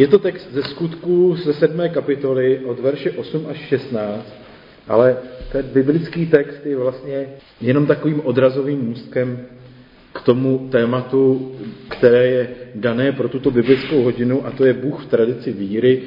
[0.00, 4.34] Je to text ze skutků ze sedmé kapitoly od verše 8 až 16,
[4.88, 5.16] ale
[5.52, 7.26] ten biblický text je vlastně
[7.60, 9.46] jenom takovým odrazovým můstkem
[10.12, 11.52] k tomu tématu,
[11.88, 16.02] které je dané pro tuto biblickou hodinu, a to je Bůh v tradici víry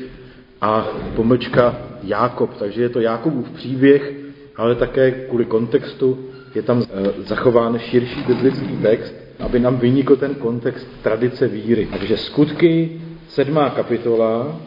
[0.62, 2.58] a pomlčka Jákob.
[2.60, 4.14] Takže je to Jákobův příběh,
[4.56, 6.20] ale také kvůli kontextu
[6.56, 11.88] je tam eh, zachován širší biblický text, aby nám vynikl ten kontext tradice víry.
[11.92, 14.60] Takže skutky, sedmá kapitola,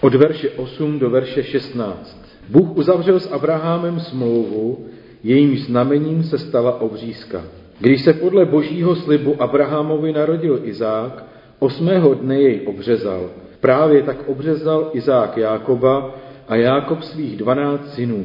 [0.00, 2.26] od verše 8 do verše 16.
[2.48, 4.86] Bůh uzavřel s Abrahamem smlouvu,
[5.22, 7.42] jejím znamením se stala obřízka.
[7.80, 11.24] Když se podle božího slibu Abrahamovi narodil Izák,
[11.58, 13.30] osmého dne jej obřezal.
[13.60, 16.14] Právě tak obřezal Izák Jákoba
[16.48, 18.24] a Jákob svých dvanáct synů.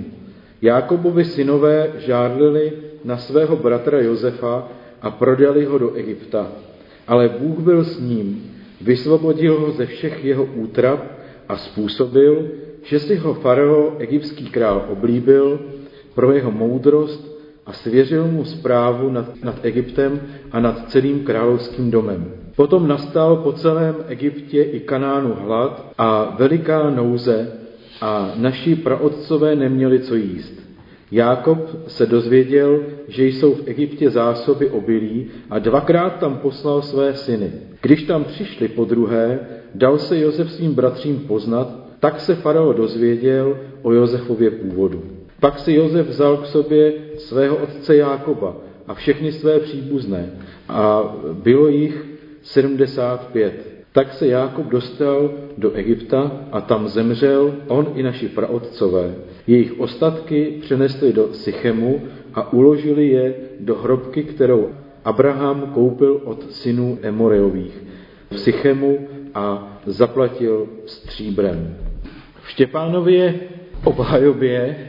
[0.62, 4.68] Jákobovi synové žádlili na svého bratra Josefa
[5.02, 6.48] a prodali ho do Egypta.
[7.08, 8.51] Ale Bůh byl s ním,
[8.84, 11.00] vysvobodil ho ze všech jeho útrap
[11.50, 12.48] a způsobil,
[12.84, 15.60] že si ho farao, egyptský král, oblíbil
[16.16, 17.32] pro jeho moudrost
[17.66, 22.34] a svěřil mu zprávu nad, nad Egyptem a nad celým královským domem.
[22.56, 27.52] Potom nastal po celém Egyptě i Kanánu hlad a veliká nouze
[28.02, 30.71] a naši praotcové neměli co jíst.
[31.12, 37.52] Jákob se dozvěděl, že jsou v Egyptě zásoby obilí a dvakrát tam poslal své syny.
[37.82, 39.40] Když tam přišli po druhé,
[39.76, 41.68] dal se Josef svým bratřím poznat,
[42.00, 45.04] tak se farao dozvěděl o Josefově původu.
[45.40, 48.56] Pak si Josef vzal k sobě svého otce Jákoba
[48.88, 50.32] a všechny své příbuzné
[50.70, 52.06] a bylo jich
[52.42, 53.71] 75.
[53.92, 59.16] Tak se Jákob dostal do Egypta a tam zemřel on i naši praotcové.
[59.48, 62.02] Jejich ostatky přenesli do Sychemu
[62.34, 64.70] a uložili je do hrobky, kterou
[65.06, 67.84] Abraham koupil od synů Emoreových
[68.30, 71.78] v Sychemu a zaplatil stříbrem.
[72.44, 73.40] V Štěpánově
[73.84, 74.88] obhajobě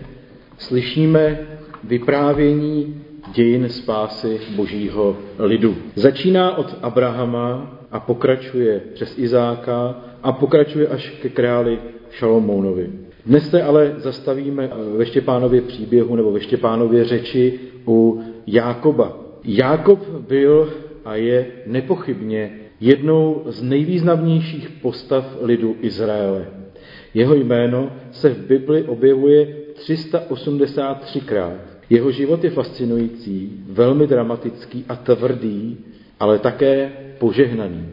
[0.59, 1.39] slyšíme
[1.84, 3.02] vyprávění
[3.34, 5.77] dějin spásy božího lidu.
[5.94, 11.78] Začíná od Abrahama a pokračuje přes Izáka a pokračuje až ke králi
[12.11, 12.91] Šalomounovi.
[13.27, 19.16] Dnes se ale zastavíme ve Štěpánově příběhu nebo ve Štěpánově řeči u Jákoba.
[19.44, 20.72] Jákob byl
[21.05, 26.47] a je nepochybně jednou z nejvýznamnějších postav lidu Izraele.
[27.15, 31.72] Jeho jméno se v Bibli objevuje 383krát.
[31.91, 35.78] Jeho život je fascinující, velmi dramatický a tvrdý,
[36.20, 37.87] ale také požehnaný.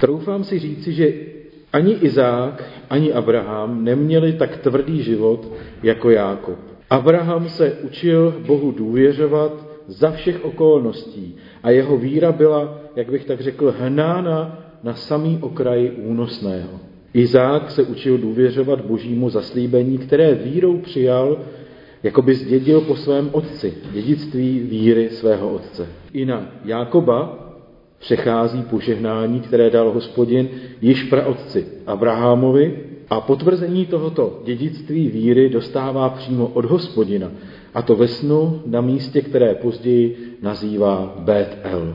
[0.00, 1.12] Troufám si říci, že
[1.72, 5.52] ani Izák, ani Abraham neměli tak tvrdý život
[5.82, 6.58] jako Jákob.
[6.90, 13.40] Abraham se učil Bohu důvěřovat za všech okolností a jeho víra byla, jak bych tak
[13.40, 16.80] řekl, hnána na samý okraj únosného.
[17.14, 21.38] Izák se učil důvěřovat božímu zaslíbení, které vírou přijal,
[22.06, 25.86] jako by zdědil po svém otci, dědictví víry svého otce.
[26.12, 27.38] I na Jákoba
[27.98, 30.48] přechází požehnání, které dal hospodin
[30.82, 32.78] již praotci Abrahamovi
[33.10, 37.30] a potvrzení tohoto dědictví víry dostává přímo od hospodina,
[37.74, 41.94] a to ve snu na místě, které později nazývá Bet El.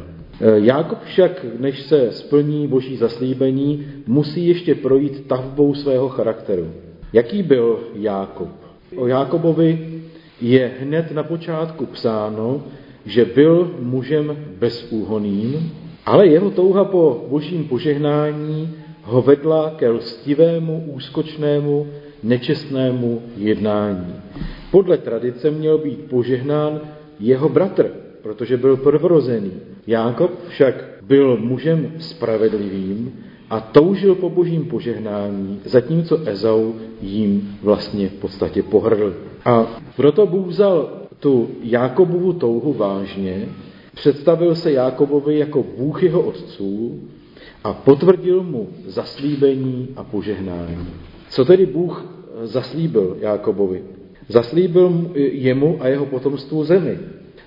[0.55, 6.67] Jákob však, než se splní boží zaslíbení, musí ještě projít tavbou svého charakteru.
[7.13, 8.49] Jaký byl Jákob?
[8.95, 10.00] O Jákobovi
[10.41, 12.63] je hned na počátku psáno,
[13.05, 15.71] že byl mužem bezúhoným,
[16.05, 18.69] ale jeho touha po božím požehnání
[19.03, 21.87] ho vedla ke lstivému, úskočnému,
[22.23, 24.13] nečestnému jednání.
[24.71, 26.79] Podle tradice měl být požehnán
[27.19, 27.91] jeho bratr,
[28.21, 29.51] protože byl prvorozený.
[29.87, 33.13] Jákob však byl mužem spravedlivým
[33.49, 39.30] a toužil po božím požehnání, zatímco Ezau jím vlastně v podstatě pohrdl.
[39.45, 43.47] A proto Bůh vzal tu Jákobovu touhu vážně
[43.95, 46.99] Představil se Jákobovi jako Bůh jeho otců
[47.63, 50.87] a potvrdil mu zaslíbení a požehnání.
[51.29, 52.05] Co tedy Bůh
[52.43, 53.83] zaslíbil Jákobovi?
[54.27, 56.99] Zaslíbil jemu a jeho potomstvu zemi.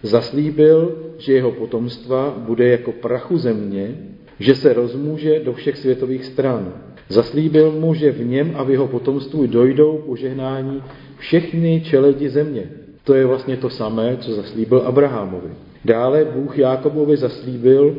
[0.03, 3.95] Zaslíbil, že jeho potomstva bude jako prachu země,
[4.41, 6.73] že se rozmůže do všech světových stran.
[7.09, 10.83] Zaslíbil mu, že v něm a v jeho potomstvu dojdou požehnání
[11.19, 12.71] všechny čeledi země.
[13.05, 15.51] To je vlastně to samé, co zaslíbil Abrahamovi.
[15.85, 17.97] Dále Bůh Jákobovi zaslíbil,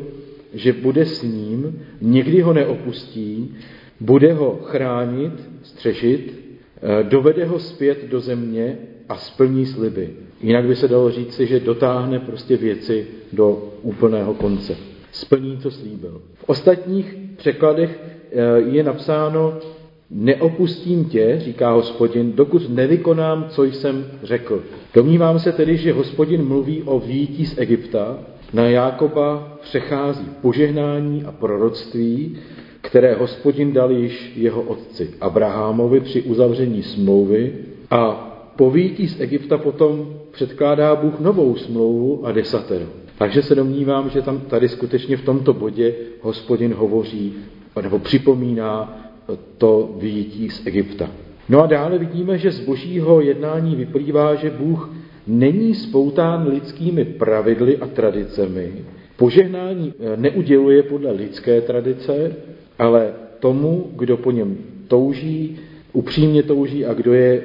[0.54, 3.54] že bude s ním, nikdy ho neopustí,
[4.00, 5.32] bude ho chránit,
[5.62, 6.40] střešit,
[6.82, 8.78] eh, dovede ho zpět do země
[9.08, 10.10] a splní sliby.
[10.42, 14.76] Jinak by se dalo říci, že dotáhne prostě věci do úplného konce.
[15.16, 16.20] Splní, co slíbil.
[16.34, 18.00] V ostatních překladech
[18.66, 19.58] je napsáno,
[20.10, 24.62] neopustím tě, říká hospodin, dokud nevykonám, co jsem řekl.
[24.94, 28.18] Domnívám se tedy, že hospodin mluví o výjití z Egypta,
[28.52, 32.38] na Jákoba přechází požehnání a proroctví,
[32.80, 37.52] které hospodin dal již jeho otci Abrahamovi při uzavření smlouvy
[37.90, 42.86] a po výjití z Egypta potom předkládá Bůh novou smlouvu a desatero.
[43.18, 47.34] Takže se domnívám, že tam tady skutečně v tomto bodě hospodin hovoří
[47.82, 49.02] nebo připomíná
[49.58, 51.10] to výjití z Egypta.
[51.48, 54.90] No a dále vidíme, že z božího jednání vyplývá, že Bůh
[55.26, 58.72] není spoután lidskými pravidly a tradicemi.
[59.16, 62.36] Požehnání eh, neuděluje podle lidské tradice,
[62.78, 64.56] ale tomu, kdo po něm
[64.88, 65.56] touží,
[65.92, 67.42] upřímně touží a kdo je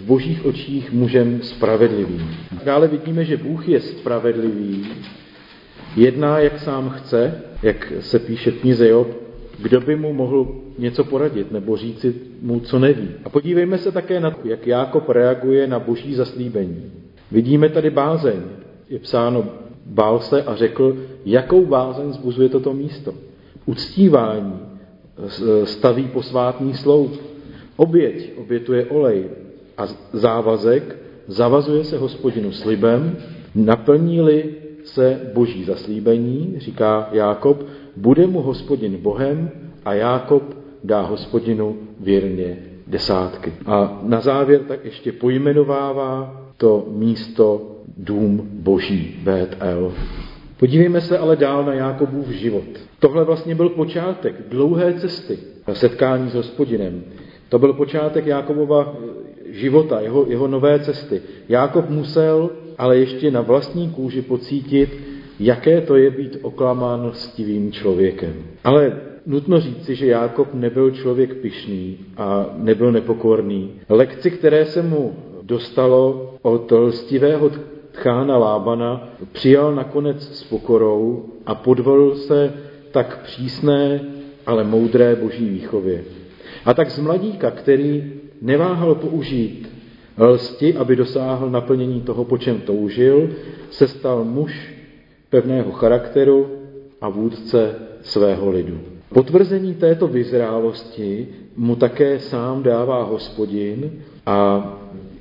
[0.00, 2.30] v božích očích mužem spravedlivým.
[2.64, 4.86] Dále vidíme, že Bůh je spravedlivý,
[5.96, 9.08] jedná, jak sám chce, jak se píše v knize Job,
[9.58, 13.08] kdo by mu mohl něco poradit nebo říci mu, co neví.
[13.24, 16.92] A podívejme se také na to, jak Jákob reaguje na boží zaslíbení.
[17.30, 18.40] Vidíme tady bázeň.
[18.88, 19.44] Je psáno,
[19.86, 23.14] bál se a řekl, jakou bázeň zbuzuje toto místo.
[23.66, 24.60] Uctívání
[25.64, 27.20] staví posvátný sloup.
[27.76, 29.24] Oběť obětuje olej
[29.80, 30.96] a závazek
[31.26, 33.16] zavazuje se hospodinu slibem,
[33.54, 34.44] naplní-li
[34.84, 37.66] se boží zaslíbení, říká Jákob,
[37.96, 39.50] bude mu hospodin Bohem
[39.84, 40.42] a Jákob
[40.84, 42.56] dá hospodinu věrně
[42.86, 43.52] desátky.
[43.66, 49.92] A na závěr tak ještě pojmenovává to místo dům boží, Bétel.
[50.56, 52.64] Podívejme se ale dál na Jákobův život.
[52.98, 55.38] Tohle vlastně byl počátek dlouhé cesty
[55.72, 57.04] setkání s hospodinem.
[57.48, 58.96] To byl počátek Jákobova
[59.52, 61.22] života, jeho, jeho nové cesty.
[61.48, 64.98] Jákob musel ale ještě na vlastní kůži pocítit,
[65.40, 68.34] jaké to je být oklamán lstivým člověkem.
[68.64, 73.70] Ale nutno říci, že Jákob nebyl člověk pyšný a nebyl nepokorný.
[73.88, 77.50] Lekci, které se mu dostalo od lstivého
[77.92, 82.52] tchána Lábana, přijal nakonec s pokorou a podvolil se
[82.90, 84.00] tak přísné,
[84.46, 86.04] ale moudré boží výchově.
[86.64, 89.68] A tak z mladíka, který neváhal použít
[90.18, 93.30] lsti, aby dosáhl naplnění toho, po čem toužil,
[93.70, 94.74] se stal muž
[95.30, 96.46] pevného charakteru
[97.00, 98.80] a vůdce svého lidu.
[99.14, 103.90] Potvrzení této vyzrálosti mu také sám dává hospodin
[104.26, 104.68] a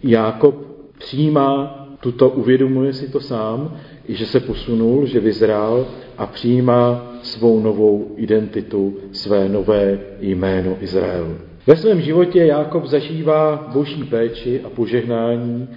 [0.04, 0.56] Jákob
[0.98, 3.76] přijímá tuto, uvědomuje si to sám,
[4.08, 5.88] i že se posunul, že vyzrál
[6.18, 11.49] a přijímá svou novou identitu, své nové jméno Izrael.
[11.68, 15.68] Ve svém životě Jákob zažívá boží péči a požehnání,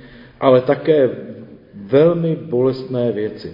[0.40, 1.10] ale také
[1.74, 3.52] velmi bolestné věci.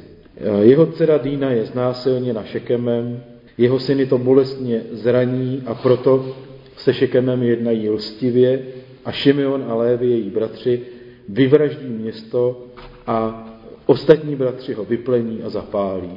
[0.61, 3.23] Jeho dcera Dýna je znásilněna Šekemem,
[3.59, 6.37] jeho syny to bolestně zraní a proto
[6.77, 8.63] se Šekemem jednají lstivě
[9.05, 10.81] a Šimeon a Lévy, její bratři,
[11.29, 12.67] vyvraždí město
[13.07, 13.47] a
[13.87, 16.13] ostatní bratři ho vyplení a zapálí.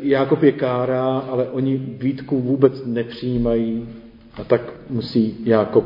[0.00, 3.88] Jákob je kárá, ale oni výtku vůbec nepřijímají
[4.34, 5.84] a tak musí Jákob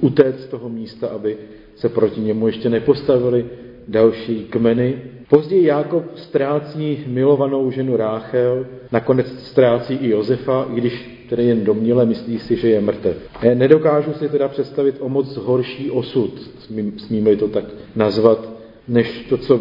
[0.00, 1.36] utéct z toho místa, aby
[1.76, 3.46] se proti němu ještě nepostavili
[3.88, 5.02] další kmeny.
[5.28, 12.06] Později Jákob ztrácí milovanou ženu Ráchel, nakonec ztrácí i Josefa, i když tedy jen domníle
[12.06, 13.16] myslí si, že je mrtev.
[13.54, 16.50] Nedokážu si teda představit o moc horší osud,
[16.96, 17.64] smíme to tak
[17.96, 18.48] nazvat,
[18.88, 19.60] než to, co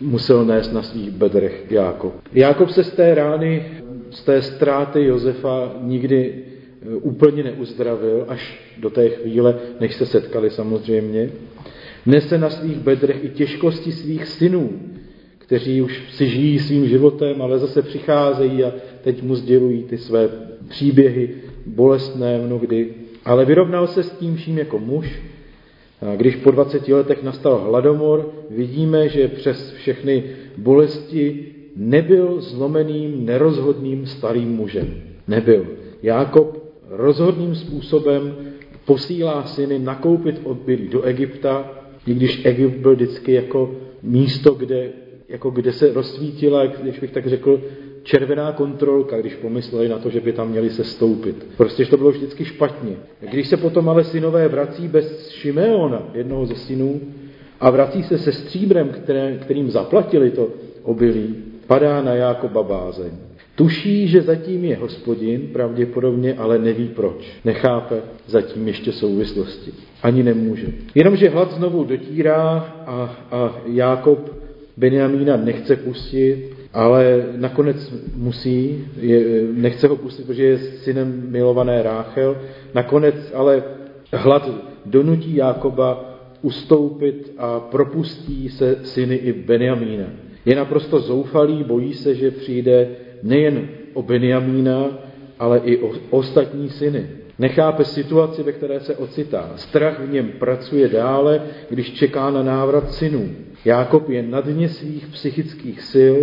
[0.00, 2.12] musel nést na svých bedrech Jákob.
[2.32, 3.66] Jákob se z té rány,
[4.10, 6.45] z té ztráty Josefa nikdy e,
[7.00, 11.30] úplně neuzdravil, až do té chvíle, než se setkali samozřejmě.
[12.06, 14.72] Nese na svých bedrech i těžkosti svých synů,
[15.38, 20.28] kteří už si žijí svým životem, ale zase přicházejí a teď mu sdělují ty své
[20.68, 21.30] příběhy
[21.66, 22.94] bolestné mnohdy.
[23.24, 25.22] Ale vyrovnal se s tím vším jako muž.
[26.02, 30.24] A když po 20 letech nastal hladomor, vidíme, že přes všechny
[30.56, 34.94] bolesti nebyl zlomeným, nerozhodným starým mužem.
[35.28, 35.66] Nebyl.
[36.02, 38.34] Jákob rozhodným způsobem
[38.84, 41.70] posílá syny nakoupit obilí do Egypta,
[42.06, 44.90] i když Egypt byl vždycky jako místo, kde,
[45.28, 47.60] jako kde se rozsvítila, když bych tak řekl,
[48.02, 51.46] červená kontrolka, když pomysleli na to, že by tam měli se stoupit.
[51.56, 52.96] Prostě to bylo vždycky špatně.
[53.30, 57.00] Když se potom ale synové vrací bez Šimeona, jednoho ze synů,
[57.60, 60.48] a vrací se se stříbrem, které, kterým zaplatili to
[60.82, 63.10] obilí, padá na Jákoba bázeň.
[63.56, 67.28] Tuší, že zatím je hospodin, pravděpodobně, ale neví proč.
[67.44, 69.72] Nechápe zatím ještě souvislosti.
[70.02, 70.66] Ani nemůže.
[70.94, 74.30] Jenomže hlad znovu dotírá a, a Jákob
[74.76, 82.36] Benjamína nechce pustit ale nakonec musí, je, nechce ho pustit, protože je synem milované Ráchel,
[82.74, 83.62] nakonec ale
[84.12, 84.50] hlad
[84.86, 90.04] donutí Jákoba ustoupit a propustí se syny i Benjamína.
[90.44, 92.88] Je naprosto zoufalý, bojí se, že přijde
[93.22, 94.98] nejen o Benjamína,
[95.38, 97.06] ale i o ostatní syny.
[97.38, 99.52] Nechápe situaci, ve které se ocitá.
[99.56, 103.28] Strach v něm pracuje dále, když čeká na návrat synů.
[103.64, 106.16] Jákob je na dně svých psychických sil,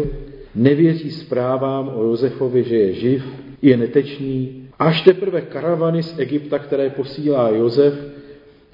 [0.56, 3.24] nevěří zprávám o Josefovi, že je živ,
[3.62, 4.68] je netečný.
[4.80, 7.94] Až teprve karavany z Egypta, které posílá Josef,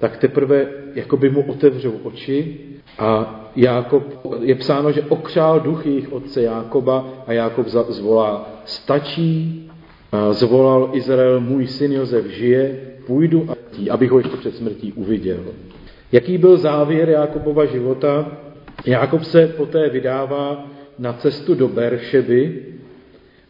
[0.00, 2.60] tak teprve jako by mu otevřou oči
[2.98, 4.04] a Jákob,
[4.42, 9.70] je psáno, že okřál duch jejich otce Jákoba a Jákob zvolá, stačí,
[10.30, 15.44] zvolal Izrael, můj syn Josef žije, půjdu, a tí, abych ho ještě před smrtí uviděl.
[16.12, 18.32] Jaký byl závěr Jákobova života?
[18.86, 20.66] Jákob se poté vydává
[20.98, 22.64] na cestu do Beršeby,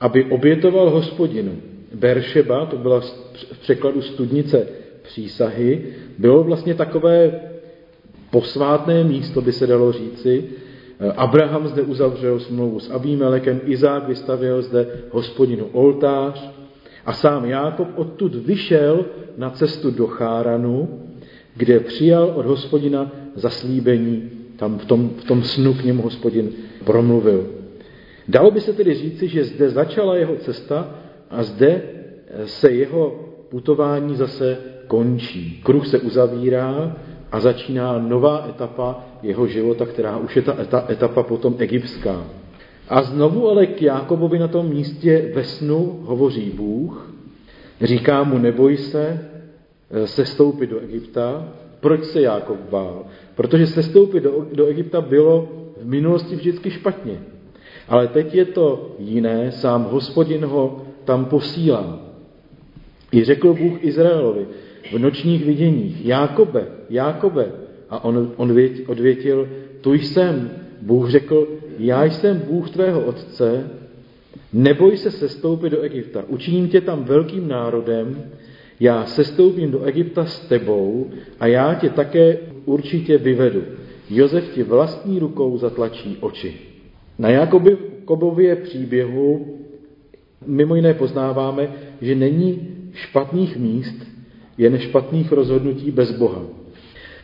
[0.01, 1.57] aby obětoval hospodinu.
[1.95, 3.01] Beršeba, to byla
[3.53, 4.67] v překladu studnice
[5.03, 5.83] přísahy,
[6.19, 7.41] bylo vlastně takové
[8.31, 10.45] posvátné místo, by se dalo říci.
[11.17, 16.51] Abraham zde uzavřel smlouvu s Abímelekem, Izák vystavil zde hospodinu oltář
[17.07, 19.05] a sám Jákob odtud vyšel
[19.37, 20.89] na cestu do Cháranu,
[21.57, 26.53] kde přijal od hospodina zaslíbení, tam v tom, v tom snu k němu hospodin
[26.85, 27.47] promluvil.
[28.29, 30.95] Dalo by se tedy říci, že zde začala jeho cesta
[31.31, 31.83] a zde
[32.45, 34.59] se jeho putování zase
[34.91, 35.63] končí.
[35.63, 36.97] Kruh se uzavírá
[37.33, 42.27] a začíná nová etapa jeho života, která už je ta etapa potom egyptská.
[42.89, 47.15] A znovu ale k Jákobovi na tom místě ve snu hovoří Bůh,
[47.81, 49.27] říká mu, neboj se,
[49.91, 51.49] eh, sestoupit do Egypta.
[51.81, 53.07] Proč se Jákob bál?
[53.35, 55.49] Protože sestoupit do, do Egypta bylo
[55.81, 57.23] v minulosti vždycky špatně.
[57.89, 61.99] Ale teď je to jiné, sám hospodin ho tam posílá.
[63.13, 64.47] I řekl Bůh Izraelovi,
[64.93, 67.53] v nočních viděních, Jákobe, Jákobe.
[67.91, 68.57] A on, on
[68.87, 69.49] odvětil,
[69.81, 70.51] tu jsem.
[70.83, 73.71] Bůh řekl, já jsem Bůh tvého otce,
[74.53, 78.23] neboj se sestoupit do Egypta, učiním tě tam velkým národem,
[78.81, 81.11] já sestoupím do Egypta s tebou
[81.41, 83.63] a já tě také určitě vyvedu.
[84.11, 86.57] Jozef ti vlastní rukou zatlačí oči.
[87.19, 89.59] Na Jakobově příběhu
[90.47, 94.07] mimo jiné poznáváme, že není špatných míst,
[94.61, 96.43] jen špatných rozhodnutí bez Boha.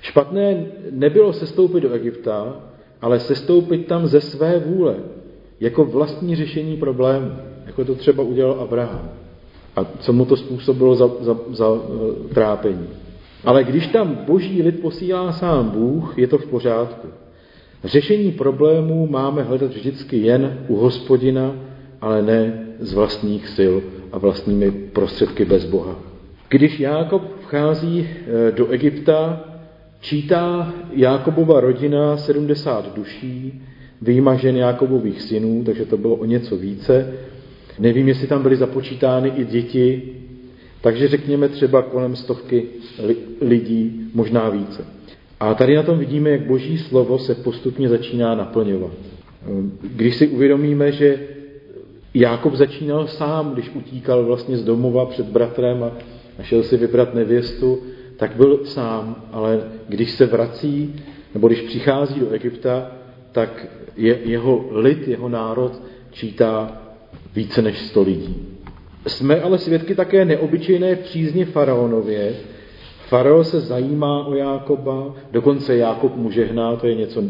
[0.00, 2.56] Špatné nebylo sestoupit do Egypta,
[3.02, 4.96] ale sestoupit tam ze své vůle,
[5.60, 7.30] jako vlastní řešení problému,
[7.66, 9.10] jako to třeba udělal Abraham.
[9.76, 11.80] A co mu to způsobilo za, za, za uh,
[12.34, 12.88] trápení.
[13.44, 17.08] Ale když tam boží lid posílá sám Bůh, je to v pořádku.
[17.84, 21.54] Řešení problémů máme hledat vždycky jen u hospodina,
[22.00, 23.74] ale ne z vlastních sil
[24.12, 26.15] a vlastními prostředky bez Boha.
[26.48, 29.44] Když Jákob vchází eh, do Egypta,
[30.00, 33.62] čítá Jákobova rodina 70 duší,
[34.02, 37.12] vyjmažen Jákobových synů, takže to bylo o něco více.
[37.78, 40.02] Nevím, jestli tam byly započítány i děti,
[40.80, 42.66] takže řekněme třeba kolem stovky
[43.40, 44.84] lidí, možná více.
[45.40, 48.92] A tady na tom vidíme, jak boží slovo se postupně začíná naplňovat.
[49.82, 51.18] Když si uvědomíme, že
[52.14, 55.92] Jákob začínal sám, když utíkal vlastně z domova před bratrem a
[56.38, 57.78] a šel si vybrat nevěstu,
[58.16, 60.94] tak byl sám, ale když se vrací,
[61.34, 62.90] nebo když přichází do Egypta,
[63.32, 63.66] tak
[63.96, 66.82] je, jeho lid, jeho národ čítá
[67.34, 68.56] více než sto lidí.
[69.06, 72.34] Jsme ale svědky také neobyčejné přízně faraonově.
[73.08, 77.22] Faraon se zajímá o Jákoba, dokonce Jákob mu žehná, to je něco,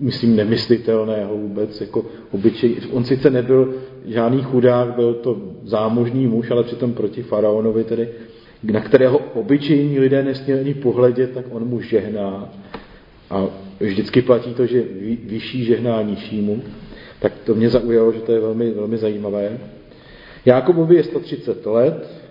[0.00, 2.76] myslím, nemyslitelného vůbec, jako obyčej.
[2.92, 8.08] On sice nebyl žádný chudák, byl to zámožný muž, ale přitom proti faraonovi tedy,
[8.62, 12.52] na kterého obyčejní lidé nesměli ani pohledět, tak on mu žehná.
[13.30, 13.46] A
[13.80, 14.84] vždycky platí to, že
[15.24, 16.62] vyšší žehná nižšímu.
[17.18, 19.58] Tak to mě zaujalo, že to je velmi, velmi zajímavé.
[20.44, 22.24] Jákobovi je 130 let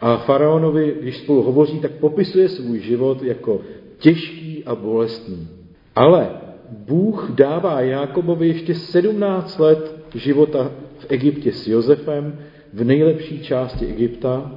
[0.00, 3.60] a faraonovi, když spolu hovoří, tak popisuje svůj život jako
[3.98, 5.48] těžký a bolestný.
[5.94, 6.30] Ale
[6.70, 12.38] Bůh dává Jákobovi ještě 17 let života v Egyptě s Josefem,
[12.72, 14.52] v nejlepší části Egypta.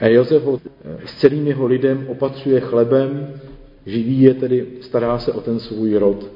[0.00, 0.60] A Josef ho
[1.04, 3.34] s celým jeho lidem opatřuje chlebem,
[3.86, 6.30] živí je tedy, stará se o ten svůj rod.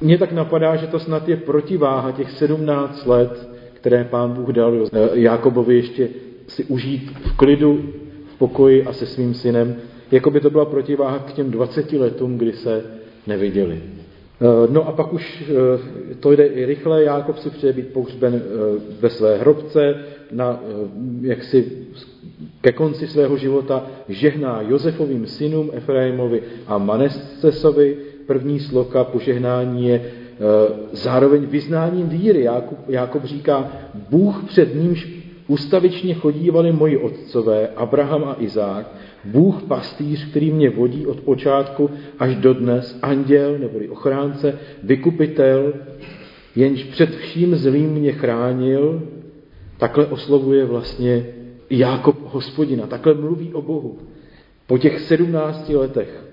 [0.00, 4.88] Mně tak napadá, že to snad je protiváha těch 17 let, které pán Bůh dal
[5.12, 6.08] Jakobovi ještě
[6.46, 7.92] si užít v klidu,
[8.34, 9.76] v pokoji a se svým synem,
[10.10, 12.84] jako by to byla protiváha k těm 20 letům, kdy se
[13.26, 13.82] neviděli.
[14.70, 15.52] No a pak už
[16.20, 18.42] to jde i rychle, Jákob si přeje být pohřben
[19.00, 19.94] ve své hrobce,
[20.32, 20.60] na,
[21.20, 21.72] jaksi
[22.60, 27.96] ke konci svého života žehná Josefovým synům Efraimovi a Manescesovi.
[28.26, 30.10] První sloka požehnání je
[30.92, 32.42] zároveň vyznáním víry.
[32.42, 33.72] Jákob, Jákob říká,
[34.10, 35.21] Bůh před nímž
[35.52, 38.86] ustavičně chodívali moji otcové, Abraham a Izák,
[39.24, 45.72] Bůh pastýř, který mě vodí od počátku až do dnes, anděl neboli ochránce, vykupitel,
[46.56, 49.02] jenž před vším zlým mě chránil,
[49.78, 51.26] takhle oslovuje vlastně
[51.70, 53.98] Jákob hospodina, takhle mluví o Bohu.
[54.66, 56.24] Po těch sedmnácti letech,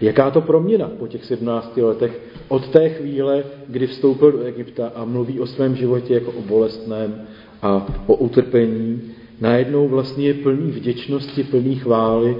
[0.00, 5.04] jaká to proměna po těch sedmnácti letech, od té chvíle, kdy vstoupil do Egypta a
[5.04, 7.26] mluví o svém životě jako o bolestném
[7.62, 9.02] a o utrpení,
[9.40, 12.36] najednou vlastně je plný vděčnosti, plný chvály.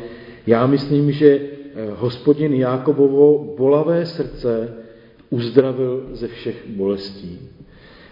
[0.47, 4.75] Já myslím, že eh, hospodin Jákobovo bolavé srdce
[5.31, 7.39] uzdravil ze všech bolestí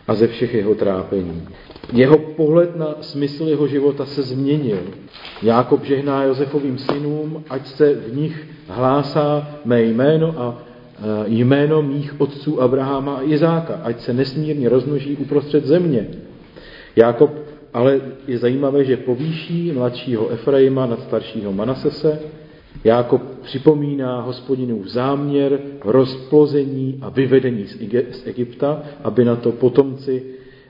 [0.08, 1.42] a ze všech jeho trápení.
[1.92, 4.78] Jeho pohled na smysl jeho života se změnil.
[5.42, 12.20] Jákob žehná Josefovým synům, ať se v nich hlásá mé jméno a eh, jméno mých
[12.20, 16.08] otců Abrahama a Izáka, ať se nesmírně rozmnoží uprostřed země.
[16.98, 17.30] Jákob
[17.74, 22.20] ale je zajímavé, že povýší mladšího Efraima nad staršího Manasese.
[22.84, 27.66] Jákob připomíná hospodinův záměr, rozplození a vyvedení
[28.10, 30.22] z Egypta, aby na to potomci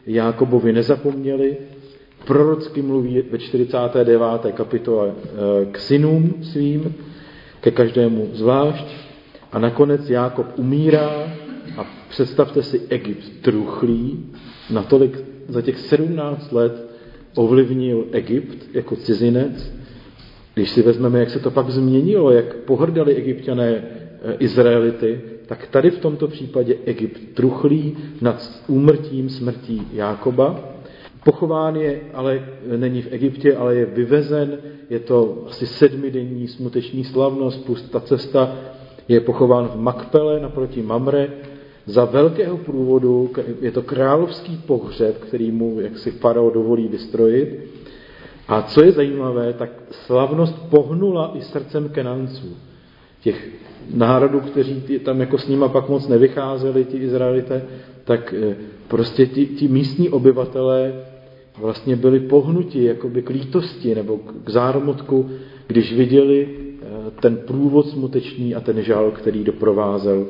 [0.06, 1.56] Jákobovi nezapomněli.
[2.24, 4.52] Prorocky mluví ve 49.
[4.52, 6.94] kapitole eh, k synům svým,
[7.60, 8.86] ke každému zvlášť.
[9.52, 11.32] A nakonec Jákob umírá
[11.76, 14.26] a představte si Egypt truchlý,
[14.70, 16.90] natolik za těch 17 let
[17.36, 19.72] ovlivnil Egypt jako cizinec,
[20.54, 23.82] když si vezmeme, jak se to pak změnilo, jak pohrdali egyptiané e,
[24.38, 30.60] Izraelity, tak tady v tomto případě Egypt truchlí nad úmrtím smrtí Jákoba.
[31.24, 34.58] Pochován je, ale není v Egyptě, ale je vyvezen,
[34.90, 38.56] je to asi sedmidenní smuteční slavnost, plus ta cesta.
[39.08, 41.28] Je pochován v Makpele naproti Mamre,
[41.88, 47.58] za velkého průvodu, je to královský pohřeb, který mu jaksi farao dovolí vystrojit.
[48.48, 52.56] A co je zajímavé, tak slavnost pohnula i srdcem Kenanců.
[53.20, 53.48] Těch
[53.94, 57.62] národů, kteří tam jako s nima pak moc nevycházeli, ti Izraelité,
[58.04, 58.56] tak eh,
[58.88, 60.92] prostě ti, ti místní obyvatelé
[61.58, 65.30] vlastně byli pohnuti jakoby k lítosti nebo k zármutku,
[65.66, 66.86] když viděli eh,
[67.20, 70.26] ten průvod smutečný a ten žal, který doprovázel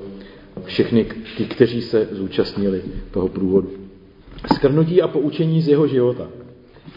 [0.68, 3.68] všechny ty, kteří se zúčastnili toho průvodu.
[4.54, 6.28] Skrnutí a poučení z jeho života.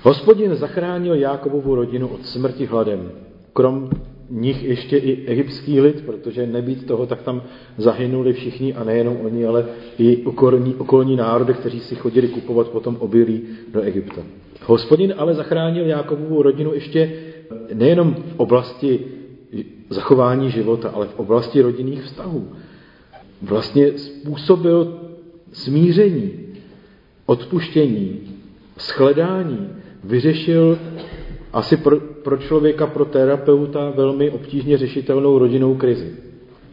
[0.01, 3.11] Hospodin zachránil Jákobovu rodinu od smrti hladem.
[3.53, 3.89] Krom
[4.29, 7.43] nich ještě i egyptský lid, protože nebýt toho, tak tam
[7.77, 9.65] zahynuli všichni a nejenom oni, ale
[9.97, 13.41] i okolní, okolní národy, kteří si chodili kupovat potom obilí
[13.73, 14.21] do Egypta.
[14.65, 17.13] Hospodin ale zachránil Jákobovu rodinu ještě
[17.73, 18.99] nejenom v oblasti
[19.89, 22.47] zachování života, ale v oblasti rodinných vztahů
[23.41, 24.99] vlastně způsobil
[25.51, 26.31] smíření,
[27.25, 28.19] odpuštění,
[28.79, 29.69] shledání,
[30.03, 30.77] vyřešil
[31.53, 36.15] asi pro, pro člověka, pro terapeuta velmi obtížně řešitelnou rodinnou krizi.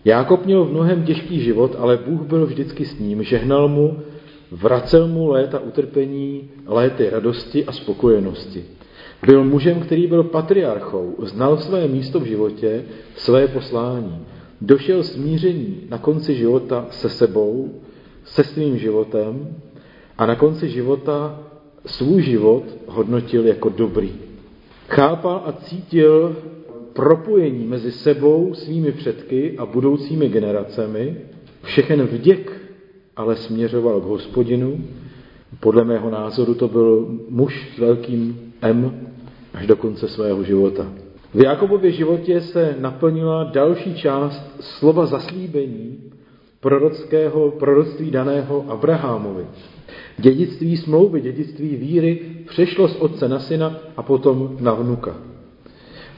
[0.05, 3.97] Jákob měl v mnohem těžký život, ale Bůh byl vždycky s ním, žehnal mu,
[4.51, 8.65] vracel mu léta utrpení, léty radosti a spokojenosti.
[9.27, 12.85] Byl mužem, který byl patriarchou, znal své místo v životě,
[13.17, 14.19] své poslání.
[14.61, 17.81] Došel smíření na konci života se sebou,
[18.25, 19.57] se svým životem
[20.19, 21.41] a na konci života
[21.87, 24.13] svůj život hodnotil jako dobrý.
[24.89, 26.37] Chápal a cítil
[26.93, 31.17] propojení mezi sebou, svými předky a budoucími generacemi.
[31.63, 32.53] Všechen vděk
[33.17, 34.85] ale směřoval k hospodinu.
[35.61, 39.07] Podle mého názoru to byl muž s velkým M
[39.55, 40.93] až do konce svého života.
[41.35, 45.99] V Jakobově životě se naplnila další část slova zaslíbení
[46.61, 49.47] prorockého, proroctví daného Abrahamovi.
[50.19, 55.17] Dědictví smlouvy, dědictví víry přešlo z otce na syna a potom na vnuka.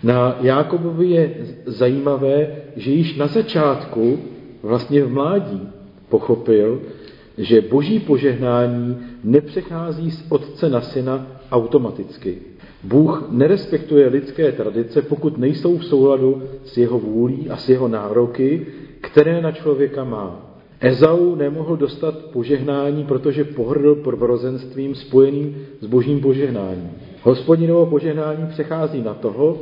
[0.03, 1.35] Na Jákobovi je
[1.66, 4.18] zajímavé, že již na začátku,
[4.62, 5.68] vlastně v mládí,
[6.09, 6.81] pochopil,
[7.38, 12.38] že boží požehnání nepřechází z otce na syna automaticky,
[12.85, 18.66] Bůh nerespektuje lidské tradice, pokud nejsou v souladu s jeho vůlí a s jeho nároky,
[19.01, 20.51] které na člověka má.
[20.81, 26.90] Ezau nemohl dostat požehnání, protože pohrdl prvorozenstvím spojeným s božím požehnáním.
[27.23, 29.59] Hospodinovo požehnání přechází na toho,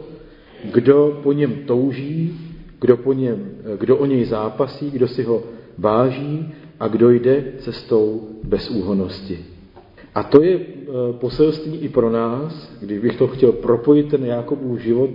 [0.73, 2.39] kdo po něm touží,
[2.81, 5.43] kdo, po něm, kdo o něj zápasí, kdo si ho
[5.79, 9.39] váží a kdo jde cestou bezúhonosti.
[10.15, 10.63] A to je e,
[11.13, 15.11] poselství i pro nás, když bych to chtěl propojit ten Jakobův život,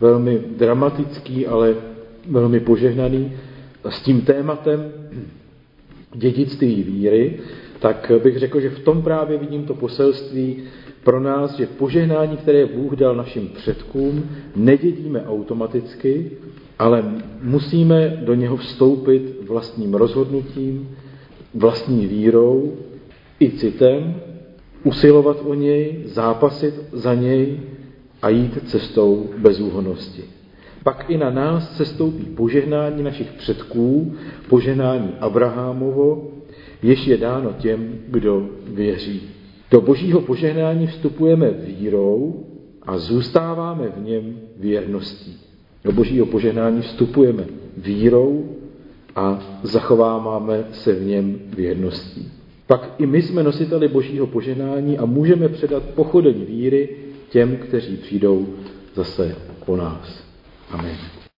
[0.00, 1.74] velmi dramatický, ale
[2.28, 3.32] velmi požehnaný,
[3.84, 4.92] s tím tématem
[6.14, 7.38] dědictví víry,
[7.78, 10.62] tak bych řekl, že v tom právě vidím to poselství
[11.04, 16.30] pro nás, že požehnání, které Bůh dal našim předkům, nedědíme automaticky,
[16.78, 17.04] ale
[17.42, 20.96] musíme do něho vstoupit vlastním rozhodnutím,
[21.54, 22.72] vlastní vírou
[23.40, 24.14] i citem,
[24.84, 27.60] usilovat o něj, zápasit za něj
[28.22, 30.24] a jít cestou bezúhonosti.
[30.82, 34.14] Pak i na nás se stoupí požehnání našich předků,
[34.48, 36.30] požehnání Abrahamovo,
[36.82, 39.22] jež je dáno těm, kdo věří.
[39.70, 42.46] Do božího požehnání vstupujeme vírou
[42.82, 45.36] a zůstáváme v něm věrností.
[45.84, 47.44] Do božího požehnání vstupujeme
[47.76, 48.56] vírou
[49.16, 52.32] a zachováváme se v něm věrností.
[52.72, 56.88] Pak i my jsme nositeli božího požehnání a můžeme předat pochodeň víry
[57.30, 58.46] těm, kteří přijdou
[58.94, 60.24] zase po nás.
[60.70, 61.21] Amen.